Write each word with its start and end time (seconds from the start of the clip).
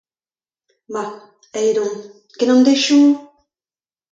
Ma, 0.95 1.03
aet 1.57 1.77
on, 1.83 1.93
ken 2.37 2.51
an 2.53 2.61
deizioù! 2.65 3.05